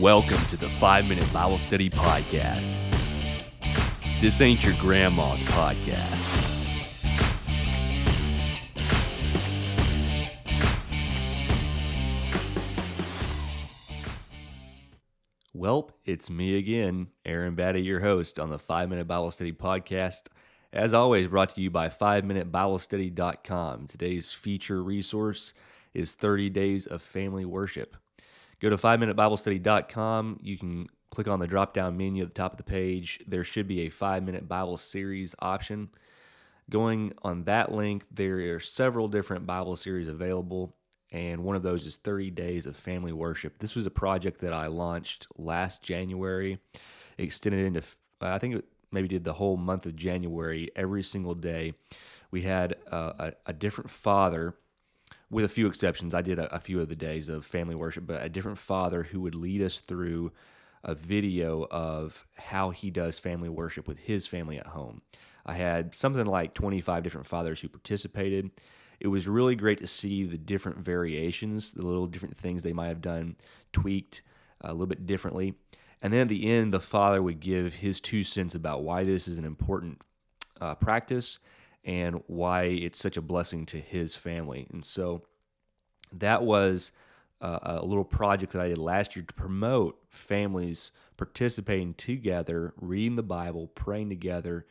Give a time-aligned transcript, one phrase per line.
[0.00, 2.78] Welcome to the 5 Minute Bible Study Podcast.
[4.20, 6.14] This ain't your grandma's podcast.
[15.52, 20.28] Welp, it's me again, Aaron Batty, your host on the 5 Minute Bible Study Podcast.
[20.72, 23.88] As always, brought to you by 5MinuteBibleStudy.com.
[23.88, 25.54] Today's feature resource
[25.92, 27.96] is 30 Days of Family Worship.
[28.60, 30.40] Go to 5MinuteBibleStudy.com.
[30.42, 33.20] You can click on the drop down menu at the top of the page.
[33.26, 35.88] There should be a 5 minute Bible series option.
[36.70, 40.74] Going on that link, there are several different Bible series available
[41.10, 43.58] and one of those is 30 Days of Family Worship.
[43.58, 46.58] This was a project that I launched last January,
[47.16, 47.82] extended into,
[48.20, 51.74] I think it maybe did the whole month of January, every single day.
[52.30, 54.54] We had uh, a, a, different father,
[55.30, 56.14] with a few exceptions.
[56.14, 59.02] I did a, a few of the days of family worship, but a different father
[59.02, 60.32] who would lead us through
[60.84, 65.02] a video of how he does family worship with his family at home.
[65.44, 68.50] I had something like 25 different fathers who participated
[69.00, 72.88] it was really great to see the different variations, the little different things they might
[72.88, 73.36] have done,
[73.72, 74.22] tweaked
[74.60, 75.54] a little bit differently.
[76.02, 79.28] And then at the end, the father would give his two cents about why this
[79.28, 80.00] is an important
[80.60, 81.38] uh, practice
[81.88, 84.66] and why it's such a blessing to his family.
[84.70, 85.22] And so
[86.12, 86.92] that was
[87.40, 93.16] uh, a little project that I did last year to promote families participating together, reading
[93.16, 94.66] the Bible, praying together,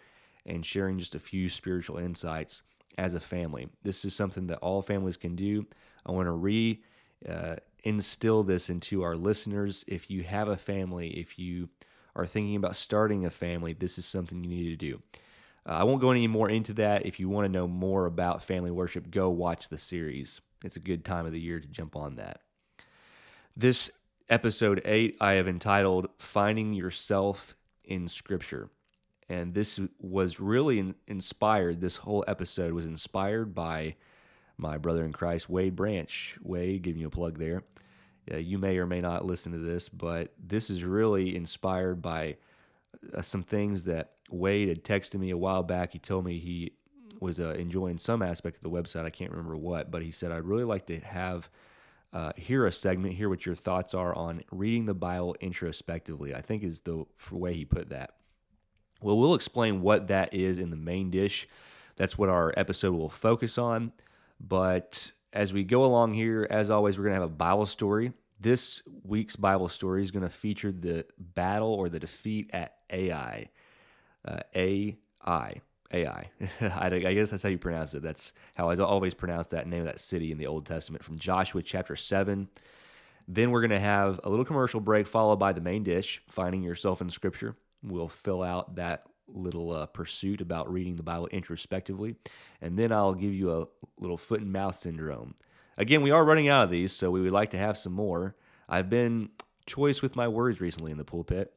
[0.46, 2.62] and sharing just a few spiritual insights
[3.00, 3.68] as a family.
[3.82, 5.66] This is something that all families can do.
[6.06, 6.84] I want to re
[7.28, 9.84] uh, instill this into our listeners.
[9.88, 11.68] If you have a family, if you
[12.16, 15.02] are thinking about starting a family, this is something you need to do.
[15.68, 17.06] Uh, I won't go any more into that.
[17.06, 20.42] If you want to know more about family worship, go watch the series.
[20.64, 22.42] It's a good time of the year to jump on that.
[23.56, 23.92] This
[24.30, 28.70] episode 8 I have entitled Finding Yourself in Scripture.
[29.30, 33.96] And this was really in, inspired, this whole episode was inspired by
[34.58, 36.38] my brother in Christ, Wade Branch.
[36.42, 37.64] Wade, giving you a plug there.
[38.32, 42.38] Uh, you may or may not listen to this, but this is really inspired by
[43.16, 45.94] uh, some things that Wade had texted me a while back.
[45.94, 46.74] He told me he
[47.20, 49.06] was uh, enjoying some aspect of the website.
[49.06, 51.50] I can't remember what, but he said, I'd really like to have
[52.14, 56.34] uh, hear a segment, hear what your thoughts are on reading the Bible introspectively.
[56.34, 58.12] I think is the way he put that.
[59.02, 61.48] Well, we'll explain what that is in the main dish.
[61.96, 63.92] That's what our episode will focus on.
[64.40, 68.14] But as we go along here, as always, we're going to have a Bible story.
[68.40, 73.50] This week's Bible story is going to feature the battle or the defeat at Ai.
[74.28, 75.62] Uh, Ai.
[75.94, 76.30] Ai.
[76.62, 78.02] I guess that's how you pronounce it.
[78.02, 81.18] That's how I always pronounce that name of that city in the Old Testament from
[81.18, 82.48] Joshua chapter 7.
[83.28, 86.64] Then we're going to have a little commercial break followed by the main dish, finding
[86.64, 87.56] yourself in Scripture.
[87.84, 92.16] We'll fill out that little uh, pursuit about reading the Bible introspectively.
[92.62, 93.68] And then I'll give you a
[94.00, 95.36] little foot and mouth syndrome.
[95.78, 98.36] Again, we are running out of these, so we would like to have some more.
[98.68, 99.30] I've been
[99.66, 101.54] choice with my words recently in the pulpit,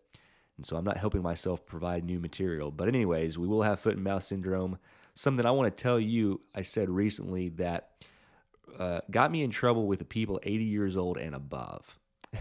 [0.60, 2.70] and so I'm not helping myself provide new material.
[2.70, 4.76] But, anyways, we will have foot and mouth syndrome.
[5.14, 7.92] Something I want to tell you, I said recently that
[8.78, 11.98] uh, got me in trouble with the people 80 years old and above.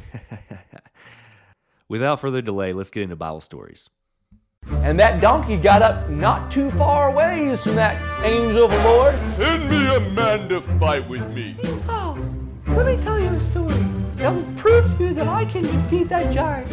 [1.87, 3.89] Without further delay, let's get into Bible stories.
[4.67, 9.17] And that donkey got up not too far away from that angel of the Lord.
[9.31, 11.55] Send me a man to fight with me.
[11.63, 12.17] Esau,
[12.67, 13.75] let me tell you a story
[14.17, 16.69] that will prove to you that I can defeat that giant.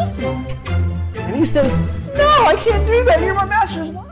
[0.00, 1.68] And he says,
[2.14, 3.20] No, I can't do that.
[3.20, 4.06] You're my master's wife.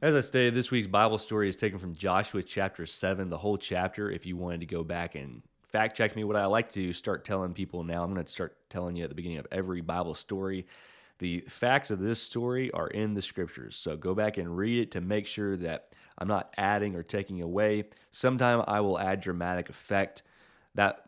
[0.00, 3.56] As I stated, this week's Bible story is taken from Joshua chapter 7, the whole
[3.56, 4.10] chapter.
[4.10, 5.42] If you wanted to go back and
[5.74, 6.22] fact check me.
[6.22, 9.08] What I like to start telling people now, I'm going to start telling you at
[9.08, 10.68] the beginning of every Bible story.
[11.18, 13.74] The facts of this story are in the scriptures.
[13.74, 17.42] So go back and read it to make sure that I'm not adding or taking
[17.42, 17.86] away.
[18.12, 20.22] Sometime I will add dramatic effect.
[20.74, 21.06] That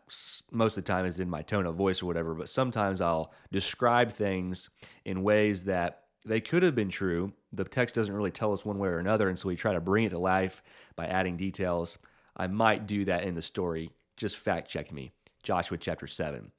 [0.51, 3.33] most of the time is in my tone of voice or whatever, but sometimes I'll
[3.51, 4.69] describe things
[5.03, 7.33] in ways that they could have been true.
[7.51, 9.81] The text doesn't really tell us one way or another, and so we try to
[9.81, 10.63] bring it to life
[10.95, 11.97] by adding details.
[12.35, 15.11] I might do that in the story just fact check me.
[15.43, 16.51] Joshua chapter 7.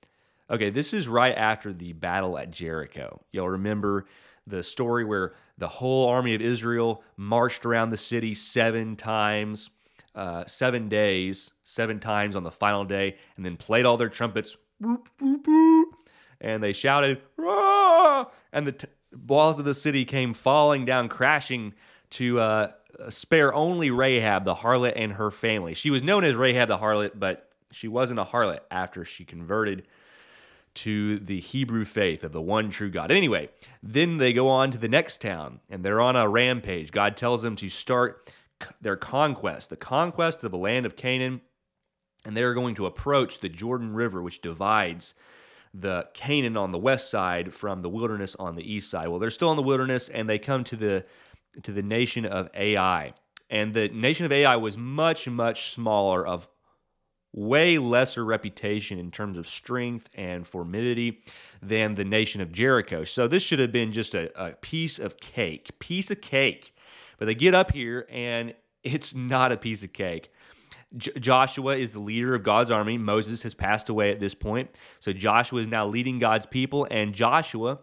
[0.50, 3.20] Okay, this is right after the battle at Jericho.
[3.32, 4.06] You'll remember
[4.46, 9.68] the story where the whole army of Israel marched around the city seven times,
[10.18, 14.56] uh, seven days, seven times on the final day, and then played all their trumpets.
[16.40, 18.26] and they shouted, Rah!
[18.52, 18.88] and the t-
[19.28, 21.72] walls of the city came falling down, crashing
[22.10, 22.72] to uh,
[23.10, 25.74] spare only Rahab, the harlot, and her family.
[25.74, 29.86] She was known as Rahab the harlot, but she wasn't a harlot after she converted
[30.74, 33.12] to the Hebrew faith of the one true God.
[33.12, 33.50] Anyway,
[33.84, 36.90] then they go on to the next town and they're on a rampage.
[36.90, 38.32] God tells them to start
[38.80, 41.40] their conquest, the conquest of the land of Canaan,
[42.24, 45.14] and they're going to approach the Jordan River, which divides
[45.74, 49.08] the Canaan on the west side from the wilderness on the east side.
[49.08, 51.04] Well, they're still in the wilderness and they come to the
[51.62, 53.12] to the nation of Ai.
[53.50, 56.48] And the nation of Ai was much, much smaller, of
[57.32, 61.22] way lesser reputation in terms of strength and formidity
[61.62, 63.04] than the nation of Jericho.
[63.04, 66.74] So this should have been just a, a piece of cake, piece of cake.
[67.18, 70.30] But they get up here and it's not a piece of cake.
[70.96, 72.96] J- Joshua is the leader of God's army.
[72.96, 74.70] Moses has passed away at this point.
[75.00, 77.80] So Joshua is now leading God's people, and Joshua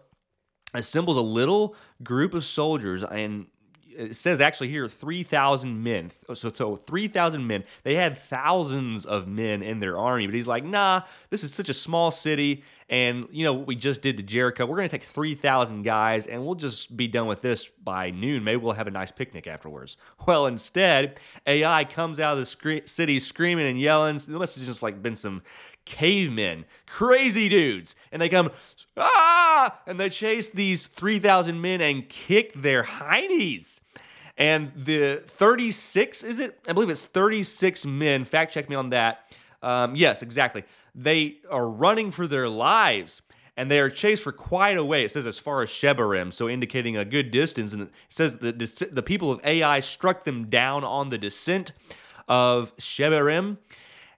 [0.73, 3.47] assembles a little group of soldiers and
[3.97, 6.11] it says actually here 3,000 men.
[6.33, 7.63] So, so 3,000 men.
[7.83, 11.69] They had thousands of men in their army, but he's like, nah, this is such
[11.69, 12.63] a small city.
[12.87, 16.27] And, you know, what we just did to Jericho, we're going to take 3,000 guys
[16.27, 18.43] and we'll just be done with this by noon.
[18.43, 19.97] Maybe we'll have a nice picnic afterwards.
[20.27, 24.17] Well, instead, Ai comes out of the scre- city screaming and yelling.
[24.27, 25.43] There must have just like been some
[25.85, 27.95] cavemen, crazy dudes.
[28.11, 28.49] And they come,
[28.97, 29.79] ah!
[29.85, 33.81] And they chase these 3,000 men and kick their heinies.
[34.37, 36.59] And the 36, is it?
[36.67, 38.25] I believe it's 36 men.
[38.25, 39.31] Fact check me on that.
[39.61, 40.63] Um, yes, exactly.
[40.95, 43.21] They are running for their lives
[43.57, 45.03] and they are chased for quite a way.
[45.03, 47.73] It says as far as Shebarim, so indicating a good distance.
[47.73, 48.51] And it says the,
[48.91, 51.71] the people of Ai struck them down on the descent
[52.27, 53.57] of Shebarim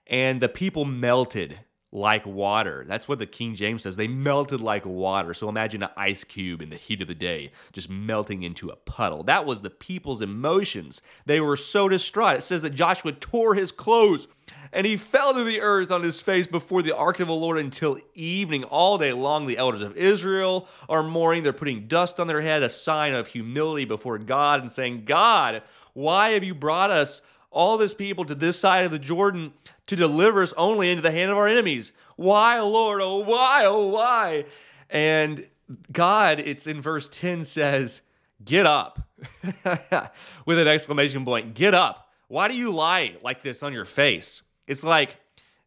[0.06, 1.58] and the people melted
[1.90, 2.84] like water.
[2.86, 3.96] That's what the King James says.
[3.96, 5.32] They melted like water.
[5.34, 8.76] So imagine an ice cube in the heat of the day just melting into a
[8.76, 9.22] puddle.
[9.22, 11.00] That was the people's emotions.
[11.26, 12.36] They were so distraught.
[12.36, 14.28] It says that Joshua tore his clothes
[14.72, 17.58] and he fell to the earth on his face before the ark of the Lord
[17.58, 18.64] until evening.
[18.64, 21.42] All day long, the elders of Israel are mourning.
[21.42, 25.62] They're putting dust on their head, a sign of humility before God, and saying, God,
[25.92, 27.22] why have you brought us?
[27.50, 29.52] all this people to this side of the Jordan
[29.86, 31.92] to deliver us only into the hand of our enemies.
[32.16, 33.00] Why, Lord?
[33.00, 33.64] Oh, why?
[33.64, 34.44] Oh, why?
[34.90, 35.46] And
[35.90, 38.00] God, it's in verse 10 says,
[38.44, 39.00] Get up
[40.46, 41.54] with an exclamation point.
[41.54, 42.08] Get up.
[42.28, 44.42] Why do you lie like this on your face?
[44.68, 45.16] It's like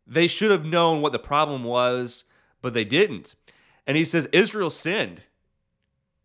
[0.08, 2.24] they should have known what the problem was,
[2.62, 3.36] but they didn't.
[3.86, 5.24] And he says, Israel sinned.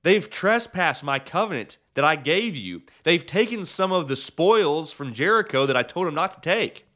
[0.05, 2.83] They've trespassed my covenant that I gave you.
[3.03, 6.87] They've taken some of the spoils from Jericho that I told them not to take.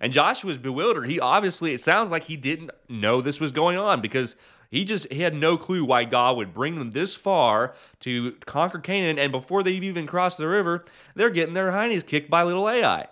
[0.00, 1.10] And Joshua's bewildered.
[1.10, 4.36] He obviously, it sounds like he didn't know this was going on because
[4.70, 8.78] he just he had no clue why God would bring them this far to conquer
[8.78, 9.18] Canaan.
[9.18, 10.84] And before they've even crossed the river,
[11.16, 13.08] they're getting their heinies kicked by little Ai.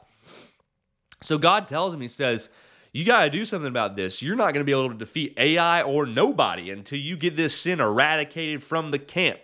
[1.20, 2.50] So God tells him, He says,
[2.92, 4.22] you got to do something about this.
[4.22, 7.58] You're not going to be able to defeat Ai or nobody until you get this
[7.58, 9.38] sin eradicated from the camp.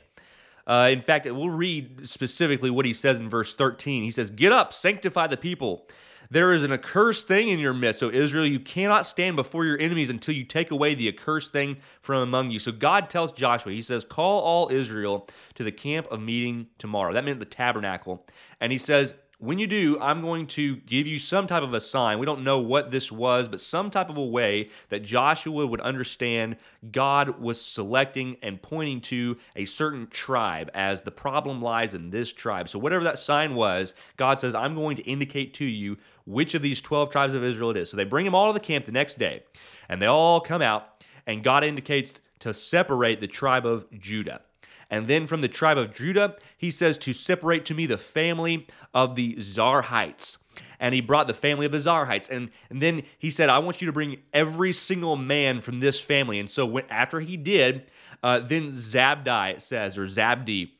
[0.66, 4.02] Uh, in fact, we'll read specifically what he says in verse 13.
[4.02, 5.86] He says, Get up, sanctify the people.
[6.30, 8.00] There is an accursed thing in your midst.
[8.00, 11.76] So, Israel, you cannot stand before your enemies until you take away the accursed thing
[12.00, 12.58] from among you.
[12.58, 17.12] So, God tells Joshua, He says, Call all Israel to the camp of meeting tomorrow.
[17.12, 18.26] That meant the tabernacle.
[18.58, 21.80] And He says, when you do, I'm going to give you some type of a
[21.80, 22.18] sign.
[22.18, 25.80] We don't know what this was, but some type of a way that Joshua would
[25.80, 26.56] understand
[26.92, 32.32] God was selecting and pointing to a certain tribe as the problem lies in this
[32.32, 32.68] tribe.
[32.68, 36.62] So, whatever that sign was, God says, I'm going to indicate to you which of
[36.62, 37.90] these 12 tribes of Israel it is.
[37.90, 39.42] So, they bring them all to the camp the next day,
[39.88, 44.42] and they all come out, and God indicates to separate the tribe of Judah.
[44.90, 48.66] And then from the tribe of Judah, he says to separate to me the family
[48.92, 50.36] of the Zarhites.
[50.80, 52.28] And he brought the family of the Zarhites.
[52.28, 55.98] And, and then he said, I want you to bring every single man from this
[55.98, 56.38] family.
[56.38, 57.90] And so when, after he did,
[58.22, 60.70] uh, then Zabdi, it says, or Zabdi,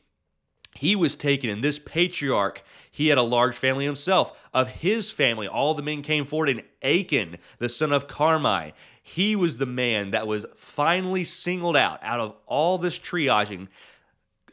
[0.74, 1.50] he was taken.
[1.50, 4.38] And this patriarch, he had a large family himself.
[4.52, 6.50] Of his family, all the men came forward.
[6.50, 12.00] And Achan, the son of Carmi, he was the man that was finally singled out
[12.02, 13.68] out of all this triaging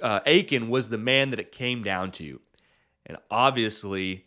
[0.01, 2.39] uh, Achan was the man that it came down to.
[3.05, 4.25] And obviously,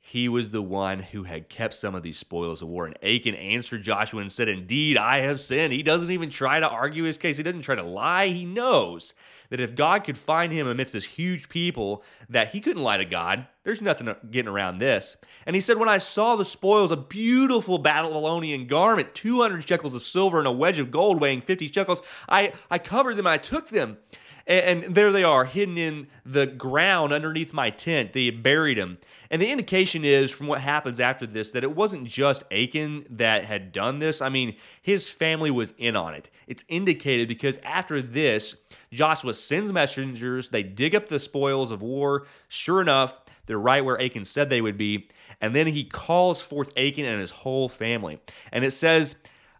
[0.00, 2.86] he was the one who had kept some of these spoils of war.
[2.86, 5.72] And Achan answered Joshua and said, Indeed, I have sinned.
[5.72, 8.28] He doesn't even try to argue his case, he doesn't try to lie.
[8.28, 9.14] He knows
[9.50, 13.04] that if God could find him amidst this huge people, that he couldn't lie to
[13.04, 13.46] God.
[13.64, 15.16] There's nothing getting around this.
[15.44, 20.02] And he said, When I saw the spoils, a beautiful Babylonian garment, 200 shekels of
[20.02, 23.70] silver, and a wedge of gold weighing 50 shekels, I, I covered them, I took
[23.70, 23.98] them.
[24.46, 28.12] And, and there they are, hidden in the ground underneath my tent.
[28.12, 28.98] They buried him.
[29.30, 33.44] And the indication is, from what happens after this, that it wasn't just Achan that
[33.44, 34.20] had done this.
[34.22, 36.30] I mean, his family was in on it.
[36.46, 38.54] It's indicated because after this,
[38.92, 40.48] Joshua sends messengers.
[40.48, 42.26] They dig up the spoils of war.
[42.48, 45.08] Sure enough, they're right where Achan said they would be.
[45.40, 48.20] And then he calls forth Achan and his whole family.
[48.52, 49.16] And it says,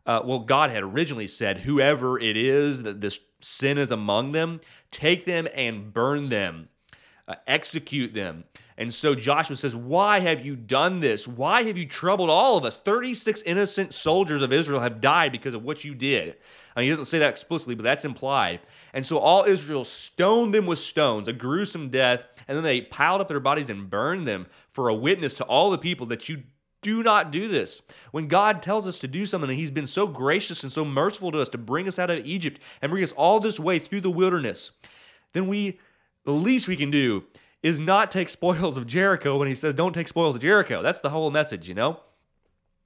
[0.07, 4.61] uh, well, God had originally said, whoever it is that this sin is among them,
[4.91, 6.69] take them and burn them,
[7.29, 8.45] uh, execute them.
[8.79, 11.27] And so Joshua says, Why have you done this?
[11.27, 12.79] Why have you troubled all of us?
[12.79, 16.37] 36 innocent soldiers of Israel have died because of what you did.
[16.77, 18.61] Mean, he doesn't say that explicitly, but that's implied.
[18.93, 23.23] And so all Israel stoned them with stones, a gruesome death, and then they piled
[23.23, 26.43] up their bodies and burned them for a witness to all the people that you
[26.87, 27.83] do not do this.
[28.13, 31.33] When God tells us to do something, and He's been so gracious and so merciful
[31.33, 34.03] to us to bring us out of Egypt and bring us all this way through
[34.03, 34.71] the wilderness,
[35.33, 35.81] then we,
[36.25, 37.25] the least we can do
[37.61, 40.81] is not take spoils of Jericho when He says, don't take spoils of Jericho.
[40.81, 41.99] That's the whole message, you know?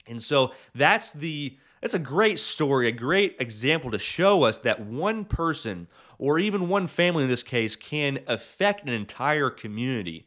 [0.06, 4.80] And so that's the that's a great story, a great example to show us that
[4.80, 5.88] one person
[6.18, 10.26] or even one family in this case can affect an entire community.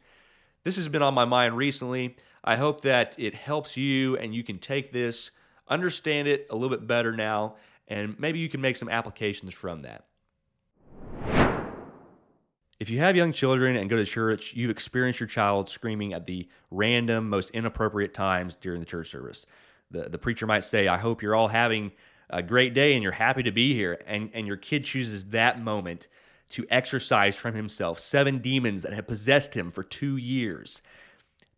[0.64, 2.16] This has been on my mind recently.
[2.44, 5.30] I hope that it helps you and you can take this,
[5.66, 7.54] understand it a little bit better now,
[7.88, 10.04] and maybe you can make some applications from that.
[12.78, 16.26] If you have young children and go to church, you've experienced your child screaming at
[16.26, 19.46] the random, most inappropriate times during the church service.
[19.90, 21.92] The, the preacher might say, I hope you're all having
[22.28, 24.02] a great day and you're happy to be here.
[24.06, 26.08] And, and your kid chooses that moment
[26.50, 30.82] to exorcise from himself seven demons that have possessed him for two years.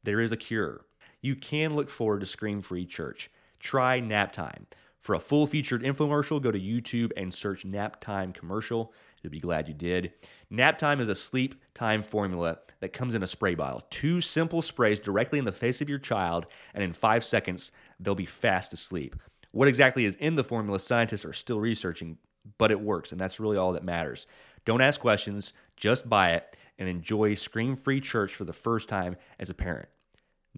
[0.07, 0.87] There is a cure.
[1.21, 3.29] You can look forward to Scream Free Church.
[3.59, 4.69] Try Nap Time.
[5.01, 8.95] For a full featured infomercial, go to YouTube and search Nap Time commercial.
[9.21, 10.13] You'll be glad you did.
[10.49, 13.83] Nap Time is a sleep time formula that comes in a spray bottle.
[13.91, 18.15] Two simple sprays directly in the face of your child, and in five seconds, they'll
[18.15, 19.17] be fast asleep.
[19.51, 22.19] What exactly is in the formula, scientists are still researching,
[22.59, 24.29] but it works, and that's really all that matters.
[24.65, 29.17] Don't ask questions, just buy it and enjoy scream free church for the first time
[29.41, 29.89] as a parent.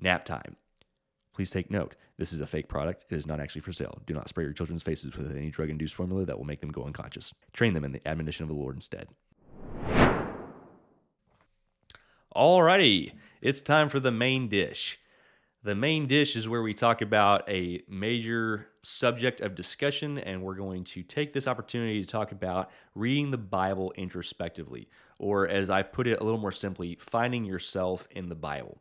[0.01, 0.57] Nap time.
[1.35, 1.95] Please take note.
[2.19, 3.05] This is a fake product.
[3.11, 4.01] It is not actually for sale.
[4.07, 6.73] Do not spray your children's faces with any drug induced formula that will make them
[6.73, 7.33] go unconscious.
[7.53, 9.09] Train them in the admonition of the Lord instead.
[12.35, 14.99] Alrighty, it's time for the main dish.
[15.65, 20.55] The main dish is where we talk about a major subject of discussion, and we're
[20.55, 24.89] going to take this opportunity to talk about reading the Bible introspectively,
[25.19, 28.81] or as I put it a little more simply, finding yourself in the Bible.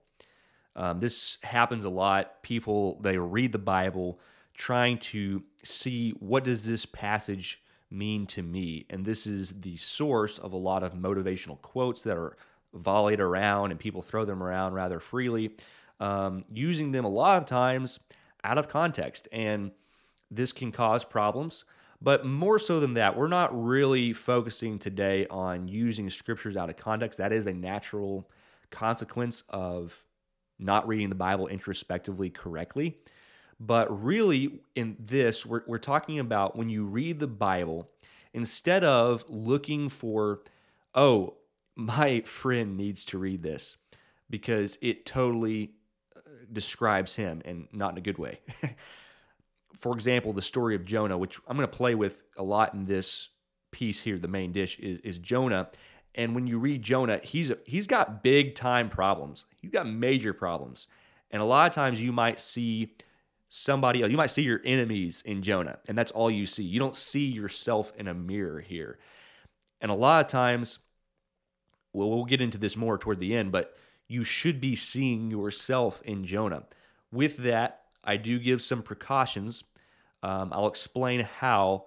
[0.77, 2.41] Um, this happens a lot.
[2.43, 4.19] People they read the Bible
[4.53, 10.37] trying to see what does this passage mean to me, and this is the source
[10.37, 12.37] of a lot of motivational quotes that are
[12.73, 15.55] volleyed around and people throw them around rather freely,
[15.99, 17.99] um, using them a lot of times
[18.43, 19.27] out of context.
[19.31, 19.71] And
[20.29, 21.65] this can cause problems.
[22.01, 26.77] But more so than that, we're not really focusing today on using scriptures out of
[26.77, 27.17] context.
[27.17, 28.29] That is a natural
[28.69, 30.03] consequence of
[30.59, 32.97] not reading the Bible introspectively correctly.
[33.59, 37.89] But really, in this, we're, we're talking about when you read the Bible,
[38.33, 40.41] instead of looking for,
[40.93, 41.33] oh,
[41.75, 43.77] my friend needs to read this
[44.29, 45.71] because it totally
[46.15, 46.19] uh,
[46.51, 48.39] describes him and not in a good way.
[49.79, 52.85] For example, the story of Jonah, which I'm going to play with a lot in
[52.85, 53.29] this
[53.71, 55.69] piece here, the main dish is, is Jonah.
[56.15, 59.45] And when you read Jonah, he's he's got big time problems.
[59.67, 60.87] He's got major problems.
[61.29, 62.95] And a lot of times you might see
[63.49, 66.63] somebody else, you might see your enemies in Jonah, and that's all you see.
[66.63, 68.97] You don't see yourself in a mirror here.
[69.81, 70.79] And a lot of times
[71.97, 73.75] well, we'll get into this more toward the end, but
[74.07, 76.63] you should be seeing yourself in Jonah.
[77.11, 79.63] With that, I do give some precautions.
[80.21, 81.85] Um, I'll explain how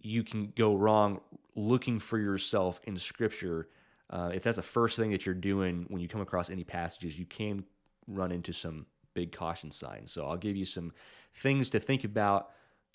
[0.00, 1.20] you can go wrong
[1.56, 3.68] looking for yourself in Scripture.
[4.14, 7.18] Uh, if that's the first thing that you're doing when you come across any passages,
[7.18, 7.64] you can
[8.06, 10.12] run into some big caution signs.
[10.12, 10.92] So I'll give you some
[11.34, 12.50] things to think about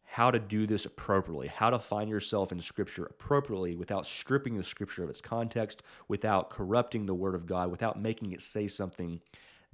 [0.05, 4.63] how to do this appropriately, how to find yourself in Scripture appropriately without stripping the
[4.63, 9.19] Scripture of its context, without corrupting the Word of God, without making it say something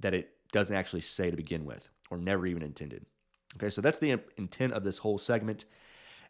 [0.00, 3.06] that it doesn't actually say to begin with or never even intended.
[3.56, 5.64] Okay, so that's the intent of this whole segment.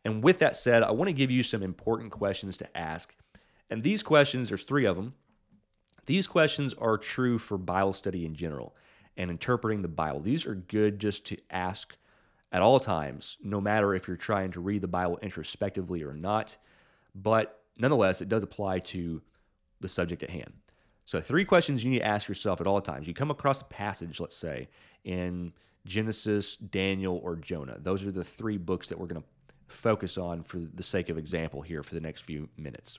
[0.05, 3.15] And with that said, I want to give you some important questions to ask.
[3.71, 5.15] And these questions, there's three of them.
[6.07, 8.75] These questions are true for Bible study in general
[9.17, 10.21] and interpreting the Bible.
[10.21, 11.97] These are good just to ask
[12.53, 16.57] at all times, no matter if you're trying to read the Bible introspectively or not.
[17.15, 19.21] But nonetheless, it does apply to
[19.81, 20.53] the subject at hand.
[21.05, 23.07] So, three questions you need to ask yourself at all times.
[23.07, 24.69] You come across a passage, let's say,
[25.05, 25.53] in
[25.85, 27.79] Genesis, Daniel, or Jonah.
[27.81, 29.29] Those are the three books that we're going to
[29.69, 32.99] focus on for the sake of example here for the next few minutes.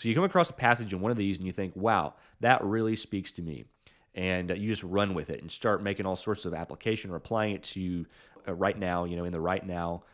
[0.00, 2.64] So, you come across a passage in one of these and you think, wow, that
[2.64, 3.66] really speaks to me.
[4.14, 7.54] And you just run with it and start making all sorts of application or applying
[7.54, 8.06] it to
[8.48, 10.04] uh, right now, you know, in the right now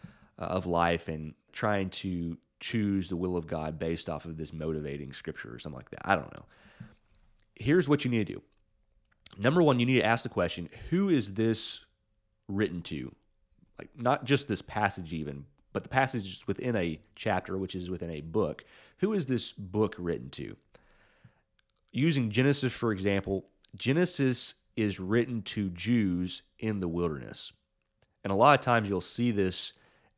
[0.40, 4.52] uh, of life and trying to choose the will of God based off of this
[4.52, 6.02] motivating scripture or something like that.
[6.04, 6.46] I don't know.
[7.54, 8.42] Here's what you need to do.
[9.38, 11.84] Number one, you need to ask the question who is this
[12.48, 13.14] written to?
[13.78, 17.88] Like, not just this passage, even, but the passage is within a chapter, which is
[17.88, 18.64] within a book.
[18.98, 20.56] Who is this book written to?
[21.92, 27.52] Using Genesis, for example, Genesis is written to Jews in the wilderness.
[28.24, 29.72] And a lot of times you'll see this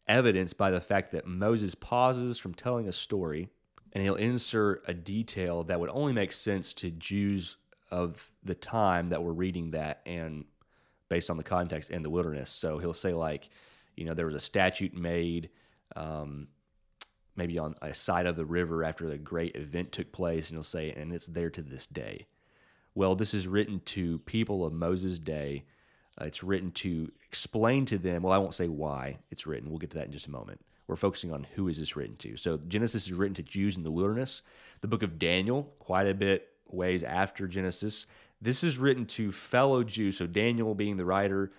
[0.08, 3.50] evidenced by the fact that Moses pauses from telling a story
[3.92, 7.56] and he'll insert a detail that would only make sense to Jews
[7.90, 10.44] of the time that were reading that and
[11.08, 12.50] based on the context in the wilderness.
[12.50, 13.48] So he'll say, like,
[13.96, 15.50] you know, there was a statute made
[15.96, 16.48] um,
[17.38, 20.64] maybe on a side of the river after a great event took place, and he'll
[20.64, 22.26] say, and it's there to this day.
[22.94, 25.64] Well, this is written to people of Moses' day.
[26.20, 28.22] Uh, it's written to explain to them.
[28.22, 29.70] Well, I won't say why it's written.
[29.70, 30.60] We'll get to that in just a moment.
[30.88, 32.36] We're focusing on who is this written to.
[32.36, 34.42] So Genesis is written to Jews in the wilderness.
[34.80, 38.06] The book of Daniel, quite a bit ways after Genesis.
[38.42, 40.16] This is written to fellow Jews.
[40.16, 41.52] So Daniel being the writer,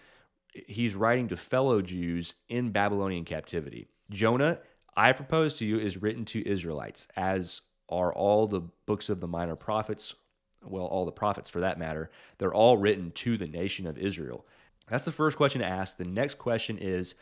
[0.51, 3.87] he's writing to fellow Jews in Babylonian captivity.
[4.09, 4.59] Jonah,
[4.99, 9.29] I propose to you, is written to Israelites, as are all the books of the
[9.29, 10.13] minor prophets,
[10.61, 12.11] well, all the prophets for that matter.
[12.37, 14.45] They're all written to the nation of Israel.
[14.89, 15.95] That's the first question to ask.
[15.95, 17.15] The next question is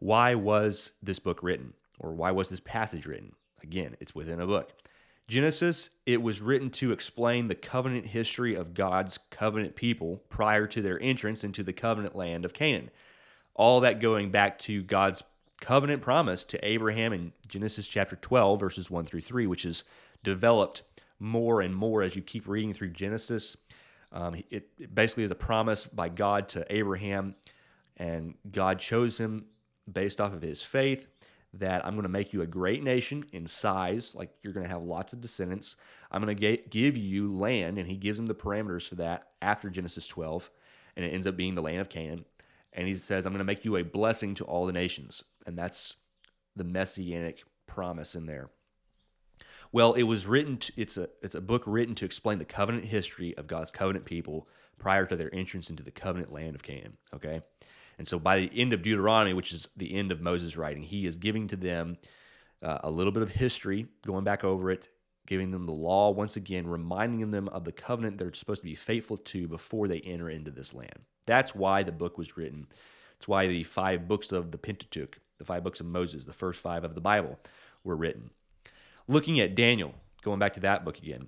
[0.00, 1.72] why was this book written?
[2.00, 3.32] Or why was this passage written?
[3.62, 4.72] Again, it's within a book.
[5.28, 10.82] Genesis, it was written to explain the covenant history of God's covenant people prior to
[10.82, 12.90] their entrance into the covenant land of Canaan.
[13.54, 15.22] All that going back to God's
[15.60, 19.84] covenant promise to Abraham in Genesis chapter 12, verses 1 through 3, which is
[20.22, 20.82] developed
[21.18, 23.56] more and more as you keep reading through Genesis.
[24.12, 27.34] Um, it, it basically is a promise by God to Abraham,
[27.96, 29.44] and God chose him
[29.90, 31.06] based off of his faith
[31.54, 34.72] that I'm going to make you a great nation in size, like you're going to
[34.72, 35.76] have lots of descendants.
[36.10, 39.68] I'm going to give you land, and he gives him the parameters for that after
[39.68, 40.50] Genesis 12,
[40.96, 42.24] and it ends up being the land of Canaan.
[42.72, 45.24] And he says, I'm going to make you a blessing to all the nations.
[45.46, 45.94] And that's
[46.56, 48.50] the messianic promise in there.
[49.72, 50.58] Well, it was written.
[50.58, 54.04] To, it's a it's a book written to explain the covenant history of God's covenant
[54.04, 54.48] people
[54.78, 56.96] prior to their entrance into the covenant land of Canaan.
[57.14, 57.40] Okay,
[57.98, 61.06] and so by the end of Deuteronomy, which is the end of Moses' writing, he
[61.06, 61.98] is giving to them
[62.62, 64.88] uh, a little bit of history, going back over it,
[65.26, 68.74] giving them the law once again, reminding them of the covenant they're supposed to be
[68.74, 70.98] faithful to before they enter into this land.
[71.26, 72.66] That's why the book was written.
[73.16, 76.60] It's why the five books of the Pentateuch, the five books of Moses, the first
[76.60, 77.40] five of the Bible,
[77.82, 78.30] were written.
[79.08, 81.26] Looking at Daniel, going back to that book again,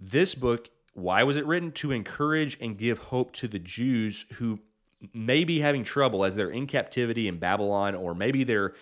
[0.00, 1.72] this book, why was it written?
[1.72, 4.60] To encourage and give hope to the Jews who
[5.12, 8.74] may be having trouble as they're in captivity in Babylon, or maybe they're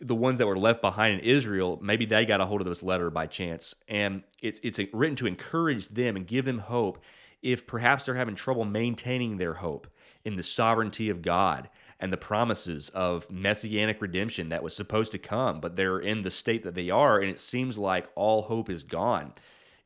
[0.00, 2.82] the ones that were left behind in Israel, maybe they got a hold of this
[2.82, 3.74] letter by chance.
[3.88, 6.98] And it's, it's written to encourage them and give them hope
[7.42, 9.86] if perhaps they're having trouble maintaining their hope
[10.24, 11.68] in the sovereignty of God
[12.02, 16.32] and the promises of messianic redemption that was supposed to come, but they're in the
[16.32, 19.32] state that they are, and it seems like all hope is gone.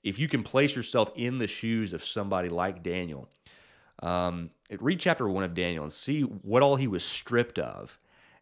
[0.02, 3.28] If you can place yourself in the shoes of somebody like Daniel,
[4.02, 4.48] um,
[4.80, 7.98] read chapter one of Daniel and see what all he was stripped of.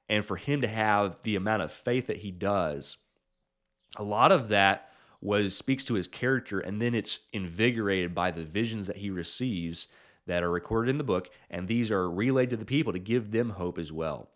[0.09, 2.97] And for him to have the amount of faith that he does,
[3.97, 8.45] a lot of that was speaks to his character, and then it's invigorated by the
[8.45, 9.89] visions that he receives
[10.27, 13.31] that are recorded in the book, and these are relayed to the people to give
[13.31, 14.31] them hope as well.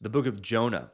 [0.00, 0.90] The book of Jonah,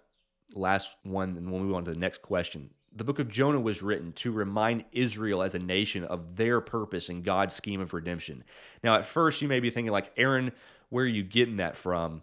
[0.55, 2.71] last one, and we'll move on to the next question.
[2.95, 7.09] The book of Jonah was written to remind Israel as a nation of their purpose
[7.09, 8.45] in God's scheme of redemption.
[8.85, 10.53] Now, at first, you may be thinking, like, Aaron,
[10.91, 12.23] where are you getting that from?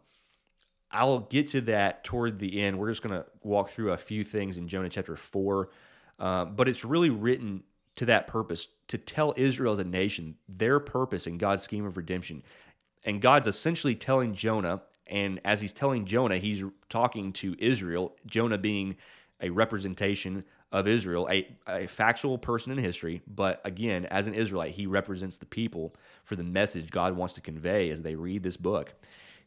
[0.91, 2.77] I'll get to that toward the end.
[2.77, 5.69] We're just going to walk through a few things in Jonah chapter 4.
[6.19, 7.63] Um, but it's really written
[7.95, 11.97] to that purpose to tell Israel as a nation their purpose in God's scheme of
[11.97, 12.43] redemption.
[13.05, 18.57] And God's essentially telling Jonah, and as he's telling Jonah, he's talking to Israel, Jonah
[18.57, 18.97] being
[19.41, 24.75] a representation of Israel, a, a factual person in history, but again, as an Israelite,
[24.75, 28.57] he represents the people for the message God wants to convey as they read this
[28.57, 28.93] book.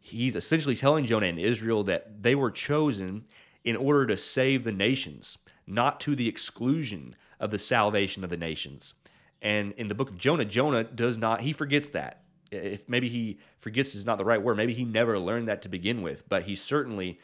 [0.00, 3.24] He's essentially telling Jonah and Israel that they were chosen
[3.64, 8.36] in order to save the nations not to the exclusion of the salvation of the
[8.36, 8.94] nations.
[9.42, 12.22] And in the book of Jonah, Jonah does not, he forgets that.
[12.52, 15.68] If maybe he forgets is not the right word, maybe he never learned that to
[15.68, 17.18] begin with, but he certainly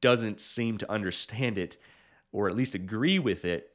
[0.00, 1.76] doesn't seem to understand it
[2.32, 3.70] or at least agree with it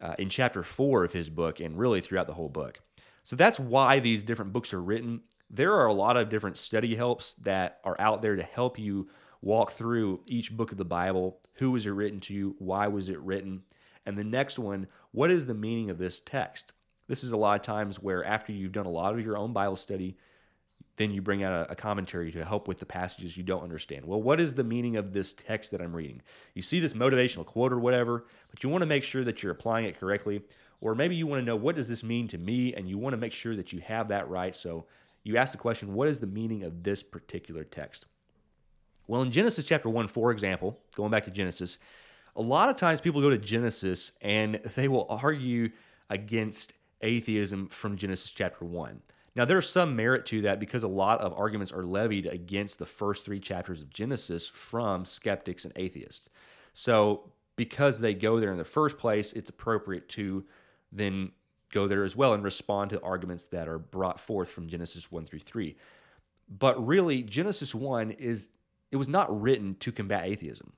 [0.00, 2.80] uh, in chapter four of his book and really throughout the whole book.
[3.22, 5.20] So that's why these different books are written.
[5.48, 9.08] There are a lot of different study helps that are out there to help you
[9.42, 11.38] walk through each book of the Bible.
[11.54, 12.56] Who was it written to?
[12.58, 13.62] Why was it written?
[14.04, 16.72] And the next one, what is the meaning of this text?
[17.12, 19.52] This is a lot of times where after you've done a lot of your own
[19.52, 20.16] Bible study,
[20.96, 24.06] then you bring out a, a, commentary to help with the passages you don't understand.
[24.06, 26.22] Well, what is the meaning of this text that I'm reading?
[26.54, 29.52] You see this motivational quote or whatever, but you want to make sure that you're
[29.52, 30.40] applying it correctly.
[30.80, 33.12] Or maybe you want to know what does this mean to me, and you want
[33.12, 34.56] to make sure that you have that right.
[34.56, 34.86] So
[35.22, 38.06] you ask the question, what is the meaning of this particular text?
[39.06, 41.76] Well, in Genesis chapter 1, for example, going back to Genesis,
[42.36, 45.72] a lot of times people go to Genesis and they will argue
[46.08, 49.00] against atheism from Genesis chapter 1.
[49.34, 52.86] Now, there's some merit to that because a lot of arguments are levied against the
[52.86, 56.28] first three chapters of Genesis from skeptics and atheists.
[56.74, 60.44] So, because they go there in the first place, it's appropriate to
[60.90, 61.32] then
[61.70, 65.24] go there as well and respond to arguments that are brought forth from Genesis 1
[65.24, 65.76] through 3.
[66.58, 68.48] But really, Genesis 1 is
[68.90, 70.74] it was not written to combat atheism.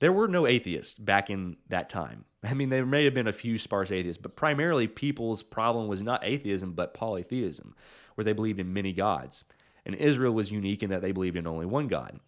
[0.00, 2.24] There were no atheists back in that time.
[2.44, 6.02] I mean, there may have been a few sparse atheists, but primarily people's problem was
[6.02, 7.74] not atheism, but polytheism,
[8.14, 9.44] where they believed in many gods.
[9.84, 12.20] And Israel was unique in that they believed in only one God.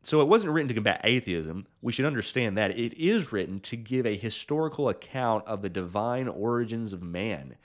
[0.00, 1.66] So it wasn't written to combat atheism.
[1.80, 2.72] We should understand that.
[2.72, 7.56] It is written to give a historical account of the divine origins of man,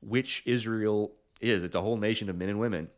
[0.00, 1.64] which Israel is.
[1.64, 2.88] It's a whole nation of men and women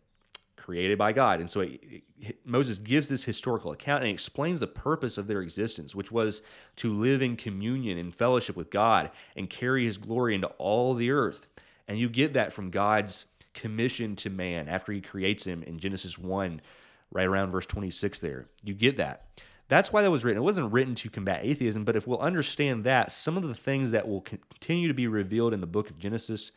[0.65, 1.41] created by God.
[1.41, 5.43] And so it, it, Moses gives this historical account and explains the purpose of their
[5.43, 6.41] existence, which was
[6.77, 11.11] to live in communion and fellowship with God and carry his glory into all the
[11.11, 11.49] earth.
[11.87, 16.17] And you get that from God's commission to man after he creates him in Genesis
[16.17, 16.63] 1,
[17.11, 18.47] right around verse 26 there.
[18.63, 19.27] You get that.
[19.69, 20.41] That's why that was written.
[20.41, 23.91] It wasn't written to combat atheism, but if we'll understand that, some of the things
[23.91, 26.53] that will continue to be revealed in the book of Genesis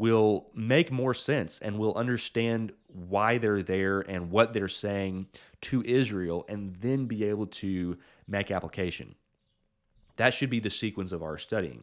[0.00, 5.26] will make more sense and we'll understand why they're there and what they're saying
[5.60, 9.14] to Israel and then be able to make application.
[10.16, 11.82] That should be the sequence of our studying.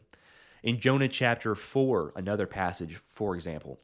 [0.63, 3.79] In Jonah chapter 4, another passage, for example,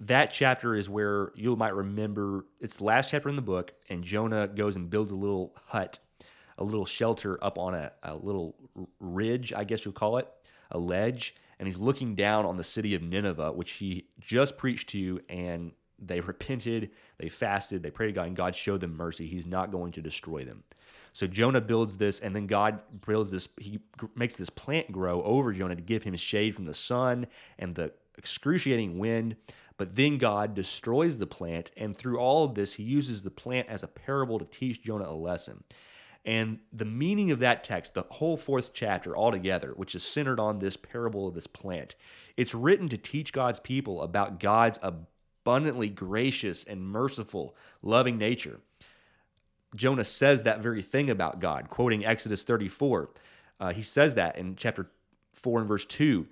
[0.00, 4.02] that chapter is where you might remember it's the last chapter in the book, and
[4.02, 6.00] Jonah goes and builds a little hut,
[6.58, 8.56] a little shelter up on a, a little
[8.98, 10.26] ridge, I guess you'll call it,
[10.72, 14.88] a ledge and he's looking down on the city of Nineveh, which he just preached
[14.88, 19.26] to, and they repented, they fasted, they prayed to God, and God showed them mercy.
[19.26, 20.64] He's not going to destroy them.
[21.12, 23.80] So Jonah builds this, and then God builds this, he
[24.14, 27.26] makes this plant grow over Jonah to give him shade from the sun
[27.58, 29.36] and the excruciating wind.
[29.76, 33.68] But then God destroys the plant, and through all of this, he uses the plant
[33.68, 35.62] as a parable to teach Jonah a lesson.
[36.24, 40.58] And the meaning of that text, the whole fourth chapter altogether, which is centered on
[40.58, 41.94] this parable of this plant,
[42.36, 48.60] it's written to teach God's people about God's abundantly gracious and merciful, loving nature.
[49.74, 53.10] Jonah says that very thing about God, quoting Exodus 34.
[53.58, 54.90] Uh, he says that in chapter
[55.34, 56.26] 4 and verse 2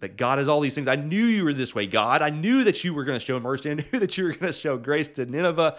[0.00, 0.88] that God has all these things.
[0.88, 2.22] I knew you were this way, God.
[2.22, 3.70] I knew that you were going to show mercy.
[3.70, 5.76] I knew that you were going to show grace to Nineveh.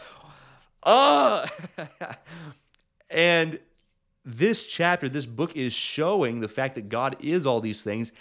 [0.84, 1.50] Ah!
[3.10, 3.60] And
[4.26, 8.12] this chapter, this book is showing the fact that God is all these things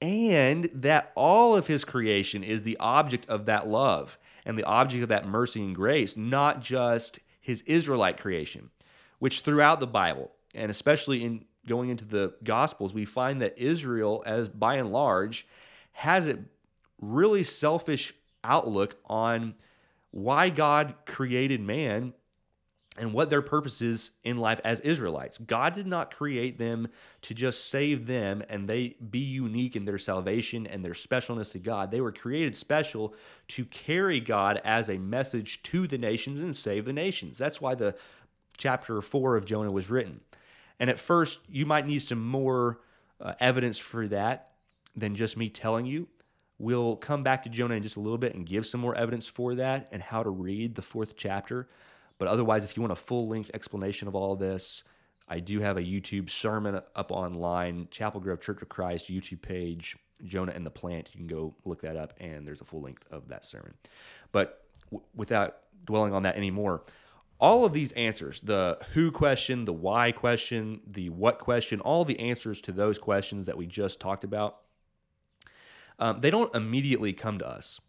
[0.00, 5.02] and that all of his creation is the object of that love and the object
[5.02, 8.70] of that mercy and grace, not just his Israelite creation,
[9.18, 14.22] which throughout the Bible, and especially in going into the Gospels, we find that Israel,
[14.26, 15.46] as by and large,
[15.92, 16.38] has a
[17.00, 19.54] really selfish outlook on
[20.10, 22.12] why God created man
[22.98, 25.38] and what their purpose is in life as Israelites.
[25.38, 26.88] God did not create them
[27.22, 31.58] to just save them and they be unique in their salvation and their specialness to
[31.58, 31.90] God.
[31.90, 33.14] They were created special
[33.48, 37.38] to carry God as a message to the nations and save the nations.
[37.38, 37.94] That's why the
[38.56, 40.20] chapter 4 of Jonah was written.
[40.78, 42.80] And at first, you might need some more
[43.20, 44.52] uh, evidence for that
[44.94, 46.08] than just me telling you.
[46.58, 49.26] We'll come back to Jonah in just a little bit and give some more evidence
[49.26, 51.68] for that and how to read the fourth chapter.
[52.18, 54.84] But otherwise, if you want a full length explanation of all this,
[55.28, 59.96] I do have a YouTube sermon up online, Chapel Grove Church of Christ YouTube page,
[60.24, 61.10] Jonah and the Plant.
[61.12, 63.74] You can go look that up, and there's a full length of that sermon.
[64.32, 66.84] But w- without dwelling on that anymore,
[67.38, 72.18] all of these answers the who question, the why question, the what question, all the
[72.18, 74.58] answers to those questions that we just talked about,
[75.98, 77.80] um, they don't immediately come to us.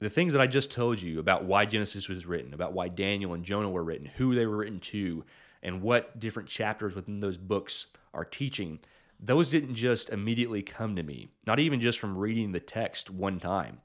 [0.00, 3.32] The things that I just told you about why Genesis was written, about why Daniel
[3.32, 5.24] and Jonah were written, who they were written to,
[5.62, 8.80] and what different chapters within those books are teaching,
[9.18, 13.40] those didn't just immediately come to me, not even just from reading the text one
[13.40, 13.80] time.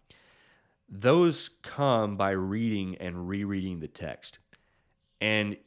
[0.90, 4.40] Those come by reading and rereading the text.
[5.22, 5.58] And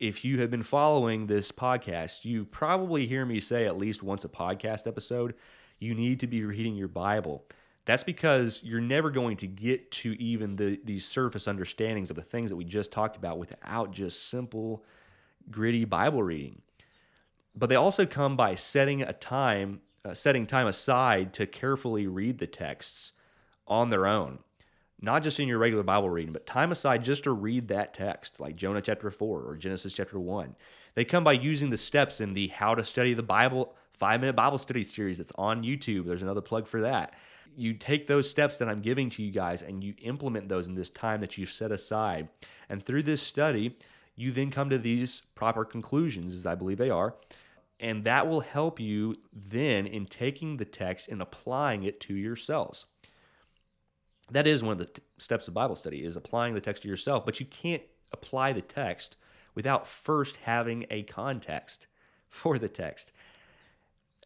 [0.00, 4.24] if you have been following this podcast, you probably hear me say at least once
[4.24, 5.34] a podcast episode,
[5.78, 7.44] you need to be reading your Bible.
[7.84, 12.22] That's because you're never going to get to even the these surface understandings of the
[12.22, 14.84] things that we just talked about without just simple
[15.50, 16.62] gritty Bible reading.
[17.54, 22.38] But they also come by setting a time, uh, setting time aside to carefully read
[22.38, 23.12] the texts
[23.66, 24.38] on their own
[25.02, 28.38] not just in your regular Bible reading, but time aside just to read that text,
[28.38, 30.54] like Jonah chapter 4 or Genesis chapter 1.
[30.94, 34.34] They come by using the steps in the How to Study the Bible five minute
[34.34, 36.06] Bible study series that's on YouTube.
[36.06, 37.14] There's another plug for that.
[37.56, 40.74] You take those steps that I'm giving to you guys and you implement those in
[40.74, 42.28] this time that you've set aside.
[42.68, 43.76] And through this study,
[44.16, 47.14] you then come to these proper conclusions, as I believe they are.
[47.80, 52.86] And that will help you then in taking the text and applying it to yourselves
[54.32, 56.88] that is one of the t- steps of Bible study is applying the text to
[56.88, 59.16] yourself, but you can't apply the text
[59.54, 61.86] without first having a context
[62.28, 63.12] for the text.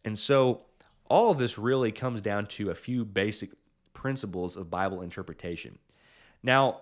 [0.05, 0.61] And so
[1.09, 3.51] all of this really comes down to a few basic
[3.93, 5.79] principles of Bible interpretation.
[6.43, 6.81] Now,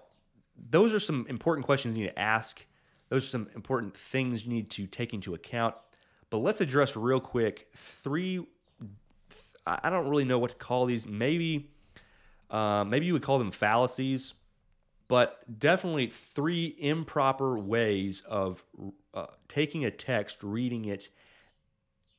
[0.69, 2.65] those are some important questions you need to ask.
[3.09, 5.75] Those are some important things you need to take into account.
[6.29, 8.45] But let's address real quick three
[9.67, 11.07] I don't really know what to call these.
[11.07, 11.71] Maybe
[12.51, 14.35] uh, maybe you would call them fallacies,
[15.07, 18.63] but definitely three improper ways of
[19.13, 21.09] uh, taking a text, reading it,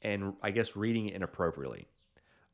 [0.03, 1.87] and I guess reading it inappropriately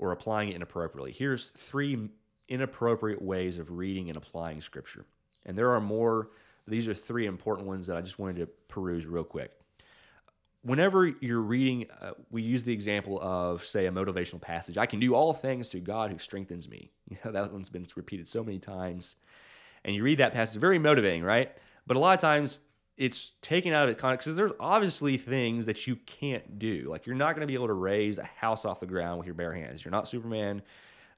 [0.03, 1.12] or applying it inappropriately.
[1.12, 2.11] Here's three
[2.49, 5.07] inappropriate ways of reading and applying scripture.
[5.47, 6.31] And there are more.
[6.67, 9.53] These are three important ones that I just wanted to peruse real quick
[10.62, 14.79] whenever you're reading, uh, we use the example of, say, a motivational passage.
[14.79, 16.91] I can do all things through God who strengthens me.
[17.11, 19.17] You know, that one's been repeated so many times.
[19.85, 21.51] And you read that passage, very motivating, right?
[21.87, 22.59] But a lot of times
[22.96, 26.87] it's taken out of its context because there's obviously things that you can't do.
[26.90, 29.26] Like you're not going to be able to raise a house off the ground with
[29.26, 29.85] your bare hands.
[29.85, 30.62] You're not Superman.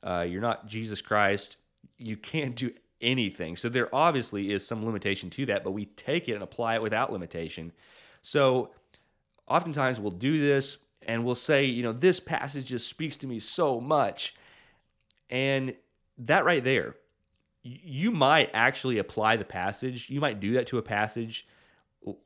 [0.03, 1.57] Uh, you're not Jesus Christ.
[1.99, 3.57] You can't do anything.
[3.57, 6.83] So there obviously is some limitation to that, but we take it and apply it
[6.83, 7.73] without limitation.
[8.23, 8.71] So
[9.49, 13.41] oftentimes we'll do this and we'll say, you know, this passage just speaks to me
[13.41, 14.35] so much.
[15.29, 15.75] And
[16.19, 16.95] that right there,
[17.63, 20.09] you might actually apply the passage.
[20.09, 21.47] You might do that to a passage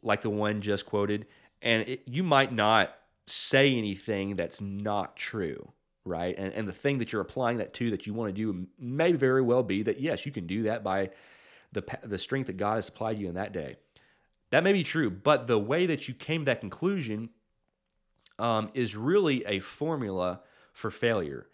[0.03, 1.27] like the one just quoted,
[1.63, 2.95] and it, you might not
[3.27, 5.71] say anything that's not true,
[6.05, 6.35] right?
[6.39, 9.13] And, and the thing that you're applying that to that you want to do may
[9.13, 11.11] very well be that, yes, you can do that by
[11.73, 13.77] the, the strength that God has supplied you in that day.
[14.51, 17.29] That may be true, but the way that you came to that conclusion
[18.39, 20.41] um, is really a formula
[20.73, 21.49] for failure.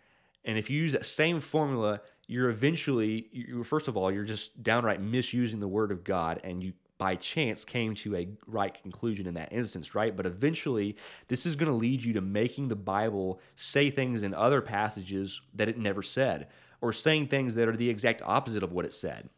[0.45, 4.63] And if you use that same formula, you're eventually, you, first of all, you're just
[4.63, 9.27] downright misusing the word of God, and you by chance came to a right conclusion
[9.27, 10.17] in that instance, right?
[10.17, 10.97] But eventually,
[11.29, 15.41] this is going to lead you to making the Bible say things in other passages
[15.55, 16.49] that it never said,
[16.81, 19.29] or saying things that are the exact opposite of what it said.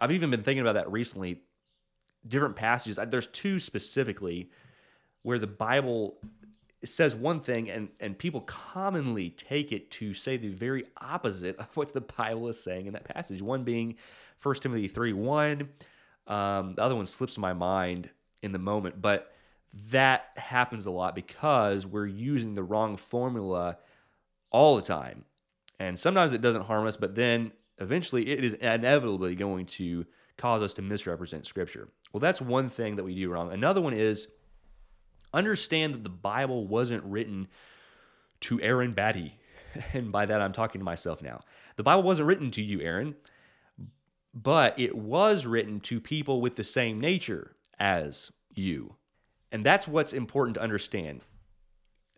[0.00, 1.40] I've even been thinking about that recently
[2.26, 2.98] different passages.
[3.08, 4.50] There's two specifically
[5.22, 6.18] where the Bible
[6.84, 11.66] says one thing and, and people commonly take it to say the very opposite of
[11.76, 13.42] what the Bible is saying in that passage.
[13.42, 13.96] One being
[14.42, 15.68] 1 Timothy 3 1.
[16.28, 18.10] Um, the other one slips my mind
[18.42, 19.32] in the moment, but
[19.90, 23.78] that happens a lot because we're using the wrong formula
[24.50, 25.24] all the time.
[25.80, 30.62] And sometimes it doesn't harm us, but then eventually it is inevitably going to cause
[30.62, 31.88] us to misrepresent Scripture.
[32.12, 33.52] Well, that's one thing that we do wrong.
[33.52, 34.28] Another one is
[35.32, 37.48] understand that the Bible wasn't written
[38.40, 39.34] to Aaron Batty.
[39.92, 41.40] And by that, I'm talking to myself now.
[41.76, 43.14] The Bible wasn't written to you, Aaron,
[44.42, 48.94] but it was written to people with the same nature as you.
[49.50, 51.22] And that's what's important to understand.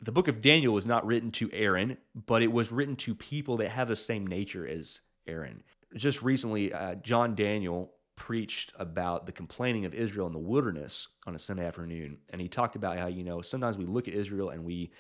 [0.03, 3.57] The book of Daniel was not written to Aaron, but it was written to people
[3.59, 5.63] that have the same nature as Aaron.
[5.95, 11.35] Just recently, uh, John Daniel preached about the complaining of Israel in the wilderness on
[11.35, 14.51] a Sunday afternoon, and he talked about how you know sometimes we look at Israel
[14.51, 14.91] and we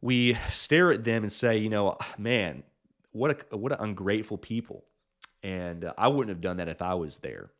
[0.00, 2.62] we stare at them and say, you know, man,
[3.12, 4.84] what a what an ungrateful people,
[5.42, 7.50] and uh, I wouldn't have done that if I was there.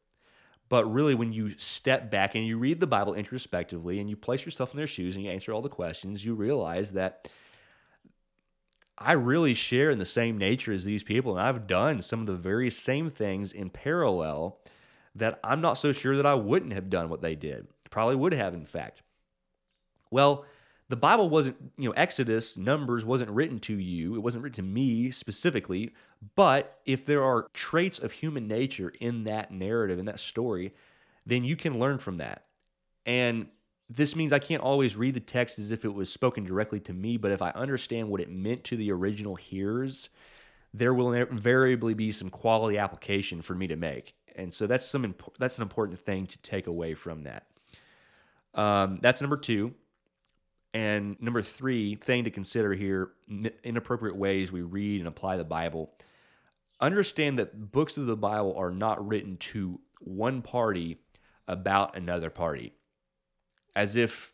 [0.69, 4.45] But really, when you step back and you read the Bible introspectively and you place
[4.45, 7.29] yourself in their shoes and you answer all the questions, you realize that
[8.97, 11.37] I really share in the same nature as these people.
[11.37, 14.61] And I've done some of the very same things in parallel
[15.16, 17.66] that I'm not so sure that I wouldn't have done what they did.
[17.90, 19.03] Probably would have, in fact.
[20.11, 20.45] Well,
[20.90, 24.16] the Bible wasn't, you know, Exodus, Numbers wasn't written to you.
[24.16, 25.92] It wasn't written to me specifically.
[26.35, 30.74] But if there are traits of human nature in that narrative, in that story,
[31.24, 32.46] then you can learn from that.
[33.07, 33.46] And
[33.88, 36.92] this means I can't always read the text as if it was spoken directly to
[36.92, 40.09] me, but if I understand what it meant to the original hearers,
[40.74, 44.14] there will invariably be some quality application for me to make.
[44.35, 47.46] And so that's some imp- that's an important thing to take away from that.
[48.55, 49.74] Um, that's number two.
[50.73, 53.11] And number three thing to consider here
[53.65, 55.91] inappropriate ways we read and apply the Bible.
[56.81, 60.99] Understand that books of the Bible are not written to one party
[61.49, 62.73] about another party.
[63.75, 64.33] As if,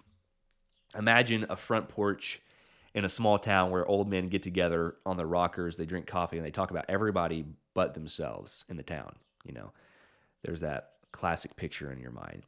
[0.96, 2.40] imagine a front porch
[2.94, 6.36] in a small town where old men get together on the rockers, they drink coffee,
[6.36, 7.44] and they talk about everybody
[7.74, 9.16] but themselves in the town.
[9.44, 9.72] You know,
[10.42, 12.44] there's that classic picture in your mind